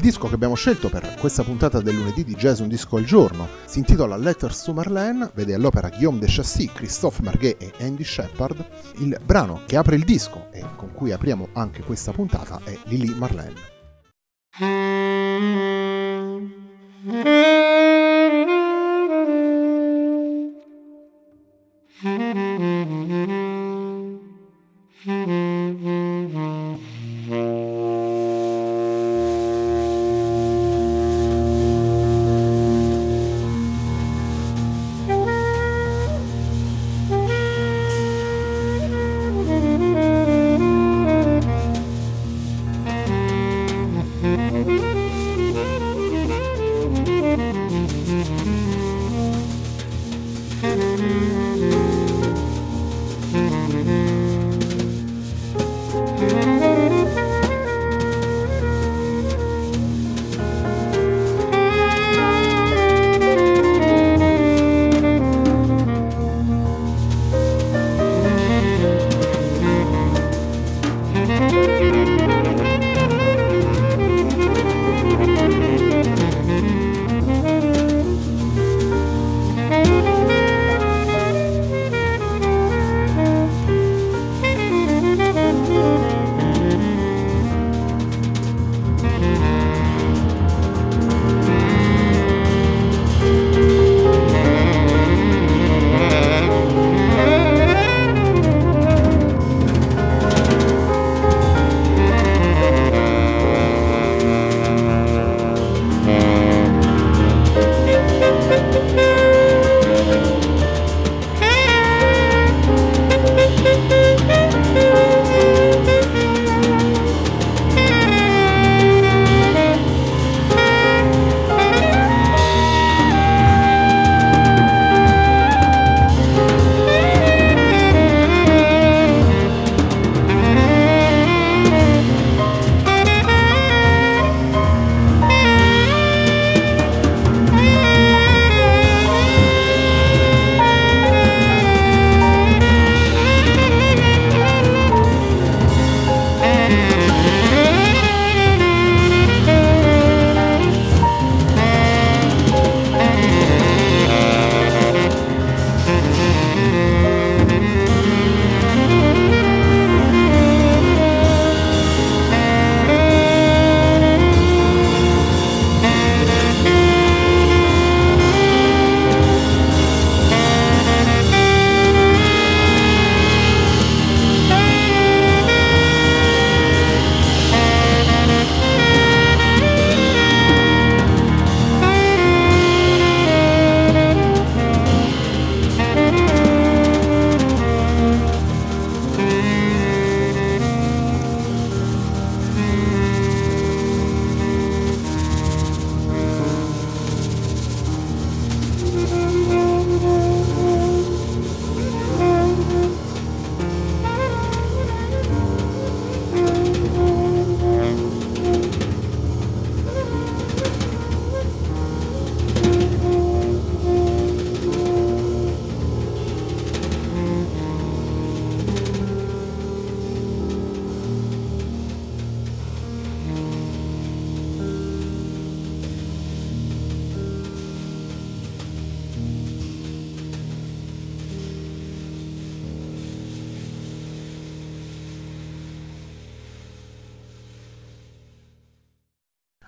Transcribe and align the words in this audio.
Il 0.00 0.06
disco 0.06 0.28
che 0.28 0.34
abbiamo 0.34 0.54
scelto 0.54 0.88
per 0.88 1.16
questa 1.20 1.42
puntata 1.42 1.82
del 1.82 1.94
lunedì 1.94 2.24
di 2.24 2.34
Jazz 2.34 2.60
Un 2.60 2.68
Disco 2.68 2.96
al 2.96 3.04
Giorno 3.04 3.46
si 3.66 3.80
intitola 3.80 4.16
Letters 4.16 4.62
to 4.62 4.72
Marlene, 4.72 5.30
vede 5.34 5.52
all'opera 5.52 5.90
Guillaume 5.90 6.18
de 6.18 6.26
Chassis, 6.26 6.72
Christophe 6.72 7.22
Marguet 7.22 7.60
e 7.60 7.84
Andy 7.84 8.02
Shepard. 8.02 8.64
Il 9.00 9.20
brano 9.22 9.60
che 9.66 9.76
apre 9.76 9.96
il 9.96 10.04
disco 10.04 10.46
e 10.52 10.64
con 10.74 10.94
cui 10.94 11.12
apriamo 11.12 11.48
anche 11.52 11.82
questa 11.82 12.12
puntata 12.12 12.62
è 12.64 12.78
Lily 12.84 13.14
Marlene. 13.14 13.60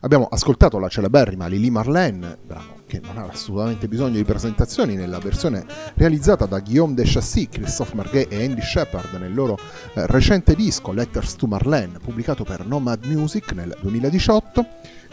Abbiamo 0.05 0.27
ascoltato 0.29 0.81
la 0.81 0.89
celeberrima 0.89 1.47
Lily 1.47 1.71
Marlene, 1.71 2.37
brano 2.45 2.81
che 2.87 3.01
non 3.01 3.19
ha 3.19 3.29
assolutamente 3.31 3.87
bisogno 3.87 4.17
di 4.17 4.25
presentazioni, 4.25 4.97
nella 4.97 5.21
versione 5.21 5.65
realizzata 5.95 6.45
da 6.45 6.59
Guillaume 6.59 6.95
de 6.95 7.05
Chassis, 7.07 7.47
Christophe 7.49 7.95
Marguet 7.95 8.33
e 8.33 8.45
Andy 8.45 8.61
Shepard 8.61 9.15
nel 9.21 9.33
loro 9.33 9.57
eh, 9.95 10.05
recente 10.09 10.57
disco 10.57 10.91
Letters 10.91 11.37
to 11.37 11.47
Marlene, 11.47 12.01
pubblicato 12.01 12.43
per 12.43 12.67
Nomad 12.67 13.05
Music 13.05 13.53
nel 13.53 13.77
2018. 13.81 14.67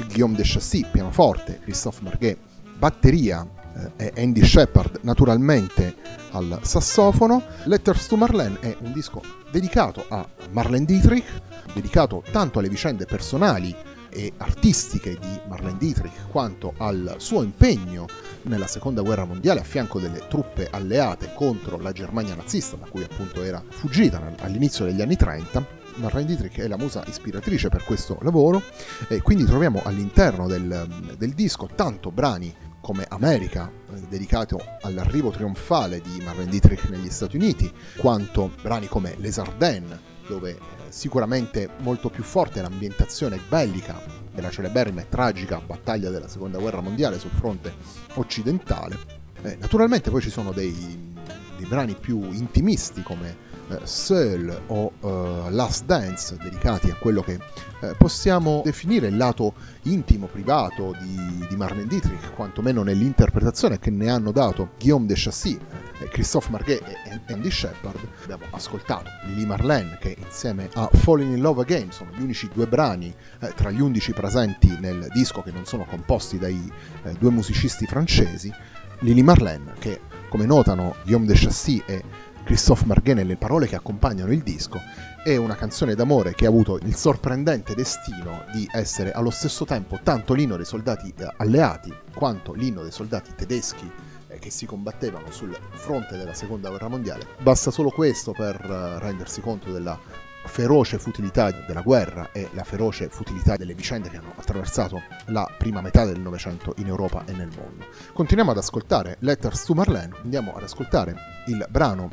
Guillaume 0.08 0.36
de 0.36 0.44
Chassis, 0.44 0.88
pianoforte, 0.88 1.60
Christophe 1.60 2.02
Marguet, 2.02 2.38
batteria 2.80 3.48
eh, 3.96 4.12
e 4.16 4.24
Andy 4.24 4.44
Shepard 4.44 5.02
naturalmente 5.04 5.98
al 6.32 6.62
sassofono. 6.64 7.44
Letters 7.66 8.08
to 8.08 8.16
Marlene 8.16 8.60
è 8.60 8.76
un 8.82 8.92
disco 8.92 9.22
dedicato 9.52 10.04
a 10.10 10.28
Marlene 10.50 10.86
Dietrich, 10.86 11.28
dedicato 11.76 12.24
tanto 12.32 12.58
alle 12.58 12.70
vicende 12.70 13.06
personali 13.06 13.76
e 14.10 14.34
artistiche 14.38 15.18
di 15.20 15.40
Marlene 15.48 15.78
Dietrich 15.78 16.30
quanto 16.30 16.74
al 16.78 17.16
suo 17.18 17.44
impegno 17.44 18.08
nella 18.44 18.68
seconda 18.68 19.02
guerra 19.02 19.26
mondiale 19.26 19.60
a 19.60 19.64
fianco 19.64 20.00
delle 20.00 20.28
truppe 20.28 20.68
alleate 20.70 21.32
contro 21.34 21.78
la 21.80 21.92
Germania 21.92 22.36
nazista 22.36 22.76
da 22.76 22.88
cui 22.88 23.04
appunto 23.04 23.44
era 23.44 23.64
fuggita 23.68 24.36
all'inizio 24.40 24.86
degli 24.86 25.02
anni 25.02 25.16
30 25.16 25.78
Marlene 25.96 26.28
Dietrich 26.28 26.60
è 26.60 26.68
la 26.68 26.78
musa 26.78 27.04
ispiratrice 27.08 27.70
per 27.70 27.84
questo 27.84 28.18
lavoro 28.22 28.62
e 29.08 29.22
quindi 29.22 29.44
troviamo 29.44 29.82
all'interno 29.84 30.48
del, 30.48 30.88
del 31.18 31.34
disco 31.34 31.68
tanto 31.76 32.12
brani 32.12 32.56
come 32.82 33.06
America, 33.10 33.72
dedicato 34.08 34.60
all'arrivo 34.82 35.30
trionfale 35.30 36.02
di 36.02 36.22
Marlene 36.24 36.50
Dietrich 36.50 36.90
negli 36.90 37.10
Stati 37.10 37.36
Uniti, 37.36 37.72
quanto 37.98 38.52
brani 38.62 38.88
come 38.88 39.16
Les 39.18 39.38
Ardennes, 39.38 40.00
dove 40.28 40.58
sicuramente 40.90 41.70
molto 41.80 42.10
più 42.10 42.24
forte 42.24 42.62
l'ambientazione 42.62 43.40
bellica 43.48 44.02
della 44.34 44.50
celeberrima 44.50 45.02
e 45.02 45.10
tragica 45.10 45.60
battaglia 45.60 46.10
della 46.10 46.28
seconda 46.28 46.60
guerra 46.60 46.82
mondiale 46.82 47.20
sul 47.20 47.32
fronte 47.32 47.74
occidentale. 48.16 48.98
Eh, 49.42 49.58
naturalmente 49.60 50.10
poi 50.10 50.22
ci 50.22 50.30
sono 50.30 50.52
dei, 50.52 51.14
dei 51.58 51.66
brani 51.68 51.96
più 51.96 52.32
intimisti 52.32 53.02
come 53.02 53.48
Seul 53.84 54.62
o 54.68 54.92
uh, 55.00 55.50
Last 55.50 55.86
Dance 55.86 56.36
dedicati 56.38 56.90
a 56.90 56.96
quello 56.96 57.22
che 57.22 57.40
eh, 57.82 57.96
possiamo 57.98 58.62
definire 58.64 59.08
il 59.08 59.18
lato 59.18 59.54
intimo, 59.84 60.28
privato 60.28 60.96
di, 61.00 61.46
di 61.48 61.56
Marlene 61.56 61.88
Dietrich, 61.88 62.34
quantomeno 62.34 62.84
nell'interpretazione 62.84 63.80
che 63.80 63.90
ne 63.90 64.10
hanno 64.10 64.32
dato 64.32 64.72
Guillaume 64.78 65.06
de 65.06 65.14
Chassis, 65.16 65.58
eh, 66.00 66.08
Christophe 66.10 66.50
Marguet 66.52 66.82
e 66.86 67.34
Andy 67.34 67.50
Shepard. 67.50 68.00
Abbiamo 68.24 68.44
ascoltato 68.52 69.10
Lily 69.26 69.46
Marlene 69.46 69.98
che 70.00 70.18
insieme 70.20 70.70
a 70.74 70.90
Falling 70.92 71.36
in 71.36 71.42
Love 71.42 71.62
Again 71.62 71.92
sono 71.92 72.12
gli 72.14 72.22
unici 72.22 72.50
due 72.54 72.68
brani 72.68 73.14
eh, 73.40 73.54
tra 73.56 73.72
gli 73.72 73.82
undici 73.82 74.12
presenti 74.12 74.76
nel 74.80 75.08
disco 75.14 75.42
che 75.42 75.52
non 75.52 75.66
sono 75.66 75.86
composti 75.86 76.38
dai 76.38 76.72
eh, 77.04 77.14
due 77.14 77.32
musicisti 77.32 77.86
francesi. 77.86 78.54
Lily 79.02 79.22
Marlene 79.22 79.74
che 79.80 80.02
come 80.28 80.46
notano 80.46 80.96
Guillaume 81.04 81.26
de 81.26 81.34
Chassis 81.34 81.82
e 81.86 82.04
Christophe 82.50 82.88
Marguet 82.88 83.16
nelle 83.16 83.36
parole 83.36 83.68
che 83.68 83.76
accompagnano 83.76 84.32
il 84.32 84.42
disco, 84.42 84.82
è 85.24 85.36
una 85.36 85.54
canzone 85.56 85.94
d'amore 85.94 86.34
che 86.34 86.48
ha 86.48 86.50
avuto 86.50 86.80
il 86.82 86.96
sorprendente 86.96 87.76
destino 87.76 88.44
di 88.52 88.68
essere 88.72 89.12
allo 89.12 89.30
stesso 89.30 89.66
tempo 89.66 90.00
tanto 90.02 90.34
l'inno 90.34 90.56
dei 90.56 90.66
soldati 90.66 91.14
eh, 91.16 91.32
alleati 91.38 91.94
quanto 92.12 92.54
l'inno 92.54 92.82
dei 92.82 92.92
soldati 92.92 93.36
tedeschi 93.36 93.88
eh, 94.26 94.40
che 94.40 94.50
si 94.50 94.66
combattevano 94.66 95.30
sul 95.30 95.56
fronte 95.74 96.18
della 96.18 96.34
seconda 96.34 96.70
guerra 96.70 96.88
mondiale. 96.88 97.28
Basta 97.38 97.70
solo 97.70 97.92
questo 97.92 98.32
per 98.32 98.60
eh, 98.60 98.98
rendersi 98.98 99.42
conto 99.42 99.72
della 99.72 100.00
feroce 100.46 100.98
futilità 100.98 101.52
della 101.52 101.82
guerra 101.82 102.32
e 102.32 102.50
la 102.54 102.64
feroce 102.64 103.10
futilità 103.10 103.58
delle 103.58 103.76
vicende 103.76 104.10
che 104.10 104.18
hanno 104.18 104.34
attraversato 104.36 105.02
la 105.28 105.48
prima 105.58 105.82
metà 105.82 106.06
del 106.06 106.20
Novecento 106.20 106.74
in 106.78 106.88
Europa 106.88 107.24
e 107.26 107.34
nel 107.34 107.52
mondo. 107.56 107.86
Continuiamo 108.14 108.50
ad 108.52 108.58
ascoltare 108.58 109.18
Letters 109.20 109.66
to 109.66 109.76
Marlene, 109.76 110.16
andiamo 110.24 110.56
ad 110.56 110.64
ascoltare 110.64 111.16
il 111.46 111.66
brano 111.70 112.10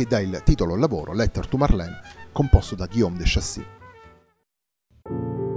che 0.00 0.06
dà 0.06 0.18
il 0.18 0.40
titolo 0.44 0.72
al 0.72 0.80
lavoro 0.80 1.12
Letter 1.12 1.46
to 1.46 1.58
Marlene, 1.58 2.00
composto 2.32 2.74
da 2.74 2.86
Guillaume 2.86 3.18
de 3.18 3.24
Chassis. 3.26 3.64
thank 5.02 5.50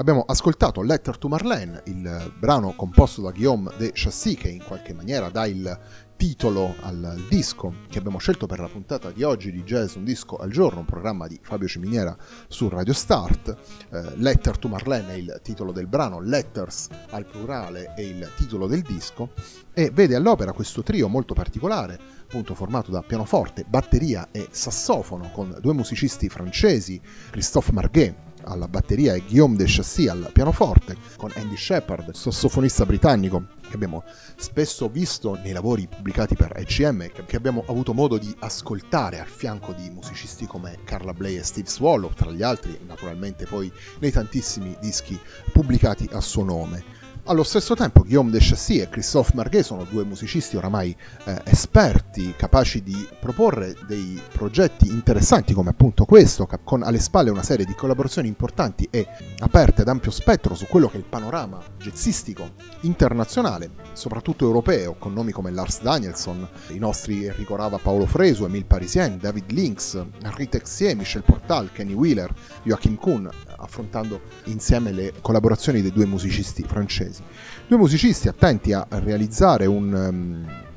Abbiamo 0.00 0.24
ascoltato 0.26 0.80
Letter 0.80 1.18
to 1.18 1.28
Marlene, 1.28 1.82
il 1.84 2.32
brano 2.38 2.72
composto 2.74 3.20
da 3.20 3.32
Guillaume 3.32 3.70
de 3.76 3.90
Chassis 3.92 4.34
che 4.34 4.48
in 4.48 4.64
qualche 4.64 4.94
maniera 4.94 5.28
dà 5.28 5.44
il 5.44 5.78
titolo 6.16 6.74
al 6.80 7.22
disco 7.28 7.74
che 7.86 7.98
abbiamo 7.98 8.16
scelto 8.16 8.46
per 8.46 8.60
la 8.60 8.68
puntata 8.68 9.10
di 9.10 9.22
oggi 9.22 9.52
di 9.52 9.62
Jazz 9.62 9.96
Un 9.96 10.04
Disco 10.04 10.38
al 10.38 10.50
Giorno, 10.50 10.80
un 10.80 10.86
programma 10.86 11.26
di 11.26 11.38
Fabio 11.42 11.68
Ciminiera 11.68 12.16
su 12.48 12.70
Radio 12.70 12.94
Start. 12.94 13.54
Eh, 13.90 14.16
Letter 14.16 14.56
to 14.56 14.68
Marlene 14.68 15.12
è 15.12 15.16
il 15.16 15.40
titolo 15.42 15.70
del 15.70 15.86
brano, 15.86 16.18
Letters 16.18 16.88
al 17.10 17.26
plurale 17.26 17.92
è 17.94 18.00
il 18.00 18.26
titolo 18.38 18.66
del 18.66 18.80
disco 18.80 19.32
e 19.74 19.90
vede 19.90 20.14
all'opera 20.14 20.52
questo 20.52 20.82
trio 20.82 21.08
molto 21.08 21.34
particolare, 21.34 22.00
appunto 22.22 22.54
formato 22.54 22.90
da 22.90 23.02
pianoforte, 23.02 23.66
batteria 23.68 24.28
e 24.30 24.48
sassofono 24.50 25.30
con 25.30 25.58
due 25.60 25.74
musicisti 25.74 26.30
francesi, 26.30 26.98
Christophe 27.30 27.72
Marguet 27.72 28.28
alla 28.44 28.68
batteria 28.68 29.14
e 29.14 29.20
Guillaume 29.20 29.56
de 29.56 29.64
Chassis 29.66 30.08
al 30.08 30.30
pianoforte, 30.32 30.96
con 31.16 31.30
Andy 31.34 31.56
Shepard, 31.56 32.12
sassofonista 32.12 32.86
britannico 32.86 33.58
che 33.68 33.76
abbiamo 33.76 34.02
spesso 34.36 34.88
visto 34.88 35.36
nei 35.36 35.52
lavori 35.52 35.86
pubblicati 35.86 36.34
per 36.34 36.52
ECM, 36.56 37.10
che 37.26 37.36
abbiamo 37.36 37.64
avuto 37.68 37.94
modo 37.94 38.18
di 38.18 38.34
ascoltare 38.40 39.20
al 39.20 39.28
fianco 39.28 39.72
di 39.72 39.88
musicisti 39.90 40.46
come 40.46 40.78
Carla 40.84 41.14
Bley 41.14 41.36
e 41.36 41.44
Steve 41.44 41.68
Swallow, 41.68 42.12
tra 42.12 42.30
gli 42.30 42.42
altri 42.42 42.78
naturalmente 42.86 43.46
poi 43.46 43.72
nei 44.00 44.10
tantissimi 44.10 44.76
dischi 44.80 45.18
pubblicati 45.52 46.08
a 46.12 46.20
suo 46.20 46.42
nome. 46.42 46.99
Allo 47.24 47.42
stesso 47.44 47.76
tempo 47.76 48.00
Guillaume 48.00 48.30
de 48.30 48.38
Chassis 48.40 48.80
e 48.80 48.88
Christophe 48.88 49.32
Marguet 49.34 49.62
sono 49.62 49.84
due 49.84 50.04
musicisti 50.04 50.56
oramai 50.56 50.96
eh, 51.24 51.40
esperti, 51.44 52.34
capaci 52.36 52.82
di 52.82 53.06
proporre 53.20 53.76
dei 53.86 54.20
progetti 54.32 54.88
interessanti 54.88 55.52
come 55.52 55.70
appunto 55.70 56.06
questo, 56.06 56.48
con 56.64 56.82
alle 56.82 56.98
spalle 56.98 57.30
una 57.30 57.42
serie 57.42 57.66
di 57.66 57.74
collaborazioni 57.74 58.26
importanti 58.26 58.88
e 58.90 59.06
aperte 59.38 59.82
ad 59.82 59.88
ampio 59.88 60.10
spettro 60.10 60.54
su 60.54 60.66
quello 60.66 60.88
che 60.88 60.96
è 60.96 60.98
il 60.98 61.04
panorama 61.04 61.60
jazzistico 61.78 62.52
internazionale, 62.80 63.70
soprattutto 63.92 64.46
europeo, 64.46 64.94
con 64.94 65.12
nomi 65.12 65.30
come 65.30 65.50
Lars 65.50 65.82
Danielson, 65.82 66.48
i 66.68 66.78
nostri 66.78 67.26
Enrico 67.26 67.54
Rava, 67.54 67.78
Paolo 67.78 68.06
Fresu, 68.06 68.44
Emile 68.44 68.64
Parisien, 68.64 69.18
David 69.18 69.50
Lynx, 69.52 70.02
Henri 70.22 70.48
Texier, 70.48 70.96
Michel 70.96 71.22
Portal, 71.22 71.70
Kenny 71.70 71.92
Wheeler, 71.92 72.32
Joachim 72.62 72.96
Kuhn, 72.96 73.30
affrontando 73.60 74.20
insieme 74.44 74.92
le 74.92 75.12
collaborazioni 75.20 75.82
dei 75.82 75.92
due 75.92 76.06
musicisti 76.06 76.62
francesi. 76.62 77.22
Due 77.66 77.78
musicisti 77.78 78.28
attenti 78.28 78.72
a 78.72 78.86
realizzare 78.88 79.66
un... 79.66 79.92
Um, 79.92 80.68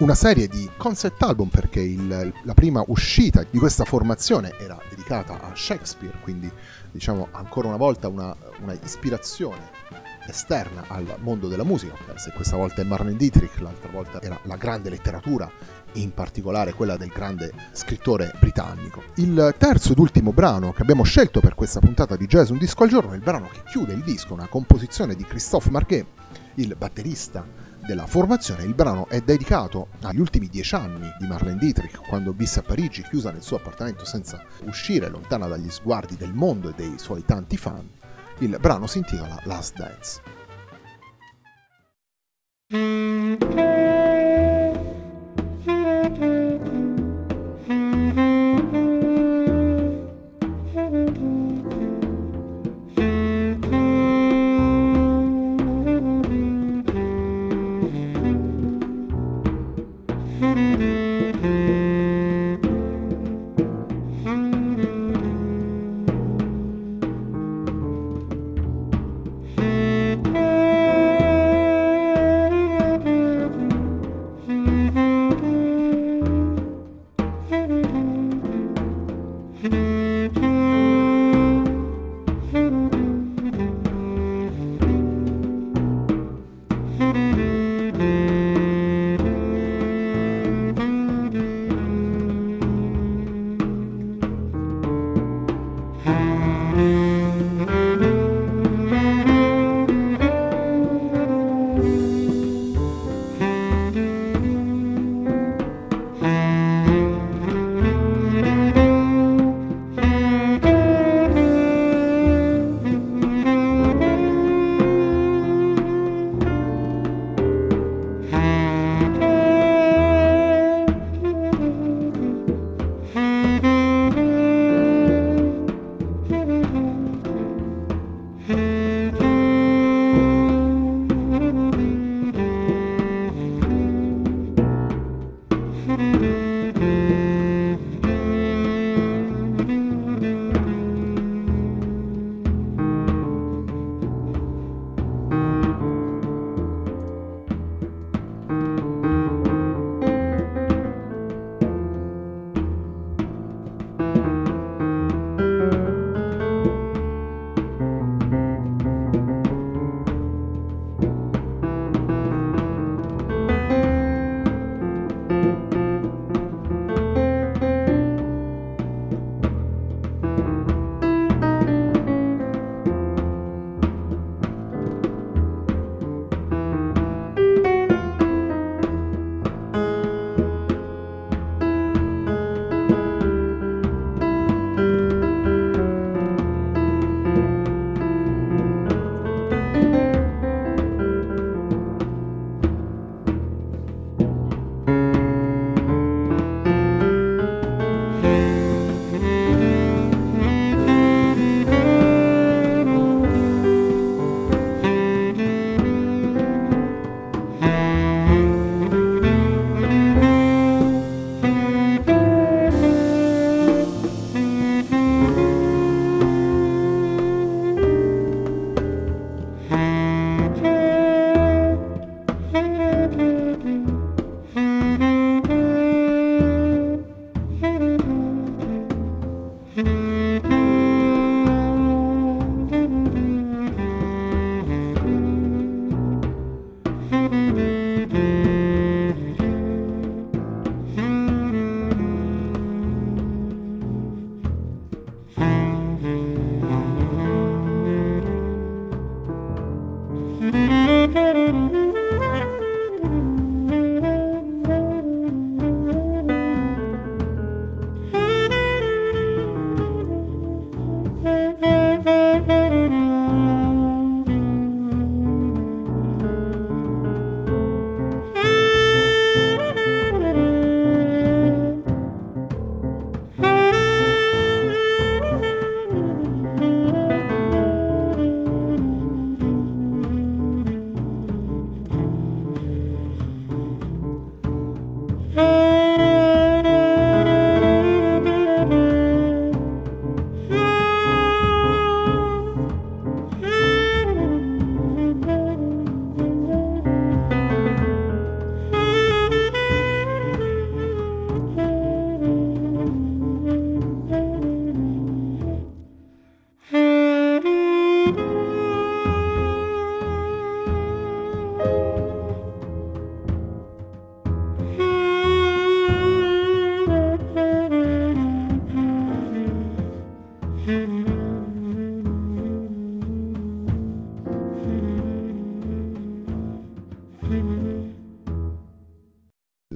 una 0.00 0.14
serie 0.14 0.48
di 0.48 0.66
concept 0.78 1.22
album 1.22 1.48
perché 1.48 1.80
il, 1.80 2.32
la 2.42 2.54
prima 2.54 2.82
uscita 2.86 3.44
di 3.48 3.58
questa 3.58 3.84
formazione 3.84 4.54
era 4.58 4.80
dedicata 4.88 5.38
a 5.42 5.52
Shakespeare, 5.54 6.16
quindi 6.22 6.50
diciamo 6.90 7.28
ancora 7.32 7.68
una 7.68 7.76
volta 7.76 8.08
una, 8.08 8.34
una 8.62 8.72
ispirazione 8.82 9.79
esterna 10.30 10.84
al 10.88 11.16
mondo 11.20 11.48
della 11.48 11.64
musica, 11.64 11.94
se 12.16 12.32
questa 12.32 12.56
volta 12.56 12.80
è 12.82 12.84
Marlene 12.84 13.16
Dietrich, 13.16 13.60
l'altra 13.60 13.90
volta 13.90 14.20
era 14.22 14.38
la 14.44 14.56
grande 14.56 14.90
letteratura 14.90 15.50
in 15.94 16.14
particolare 16.14 16.72
quella 16.72 16.96
del 16.96 17.08
grande 17.08 17.52
scrittore 17.72 18.32
britannico. 18.38 19.02
Il 19.16 19.54
terzo 19.58 19.92
ed 19.92 19.98
ultimo 19.98 20.32
brano 20.32 20.72
che 20.72 20.82
abbiamo 20.82 21.02
scelto 21.02 21.40
per 21.40 21.54
questa 21.54 21.80
puntata 21.80 22.16
di 22.16 22.26
Jazz 22.26 22.50
Un 22.50 22.58
Disco 22.58 22.82
al 22.84 22.88
Giorno 22.88 23.12
è 23.12 23.16
il 23.16 23.22
brano 23.22 23.48
che 23.48 23.62
chiude 23.68 23.92
il 23.92 24.02
disco, 24.02 24.32
una 24.32 24.46
composizione 24.46 25.14
di 25.14 25.24
Christophe 25.24 25.70
Marquet, 25.70 26.06
il 26.54 26.74
batterista 26.76 27.44
della 27.86 28.06
formazione. 28.06 28.64
Il 28.64 28.74
brano 28.74 29.08
è 29.08 29.20
dedicato 29.20 29.88
agli 30.02 30.20
ultimi 30.20 30.48
dieci 30.48 30.74
anni 30.74 31.10
di 31.18 31.26
Marlene 31.26 31.58
Dietrich, 31.58 32.06
quando 32.08 32.32
visse 32.32 32.60
a 32.60 32.62
Parigi 32.62 33.02
chiusa 33.02 33.30
nel 33.32 33.42
suo 33.42 33.56
appartamento 33.56 34.04
senza 34.04 34.42
uscire, 34.64 35.08
lontana 35.08 35.46
dagli 35.46 35.70
sguardi 35.70 36.16
del 36.16 36.32
mondo 36.32 36.68
e 36.68 36.74
dei 36.76 36.98
suoi 36.98 37.24
tanti 37.24 37.56
fan. 37.56 37.98
Il 38.42 38.56
brano 38.58 38.86
si 38.86 38.98
intitola 38.98 39.38
Last 39.44 39.76
Dance. 39.76 40.20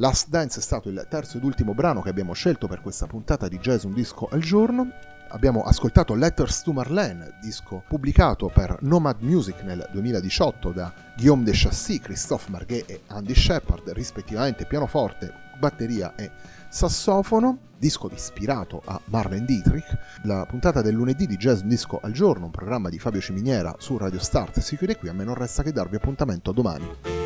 Last 0.04 0.28
Dance 0.28 0.58
è 0.58 0.62
stato 0.62 0.90
il 0.90 1.06
terzo 1.08 1.38
ed 1.38 1.44
ultimo 1.44 1.72
brano 1.72 2.02
che 2.02 2.10
abbiamo 2.10 2.34
scelto 2.34 2.66
per 2.66 2.82
questa 2.82 3.06
puntata 3.06 3.48
di 3.48 3.58
Jazz 3.58 3.84
Un 3.84 3.94
Disco 3.94 4.28
al 4.30 4.40
Giorno. 4.40 4.92
Abbiamo 5.28 5.62
ascoltato 5.62 6.14
Letters 6.14 6.60
to 6.60 6.72
Marlene, 6.74 7.38
disco 7.40 7.82
pubblicato 7.88 8.50
per 8.52 8.76
Nomad 8.82 9.22
Music 9.22 9.62
nel 9.62 9.88
2018 9.92 10.72
da 10.72 10.92
Guillaume 11.16 11.44
de 11.44 11.52
Chassis, 11.54 12.02
Christophe 12.02 12.50
Marguet 12.50 12.90
e 12.90 13.00
Andy 13.06 13.34
Shepard, 13.34 13.88
rispettivamente 13.92 14.66
pianoforte, 14.66 15.32
batteria 15.58 16.14
e 16.16 16.30
sassofono, 16.68 17.60
disco 17.78 18.10
ispirato 18.12 18.82
a 18.84 19.00
Marlene 19.06 19.46
Dietrich. 19.46 19.98
La 20.24 20.44
puntata 20.44 20.82
del 20.82 20.92
lunedì 20.92 21.26
di 21.26 21.38
Jazz 21.38 21.62
Disco 21.62 21.98
al 22.02 22.12
giorno, 22.12 22.44
un 22.44 22.50
programma 22.50 22.90
di 22.90 22.98
Fabio 22.98 23.22
Ciminiera 23.22 23.74
su 23.78 23.96
Radio 23.96 24.18
Start, 24.18 24.58
si 24.58 24.76
chiude 24.76 24.98
qui, 24.98 25.08
a 25.08 25.14
me 25.14 25.24
non 25.24 25.34
resta 25.34 25.62
che 25.62 25.72
darvi 25.72 25.96
appuntamento 25.96 26.52
domani. 26.52 27.23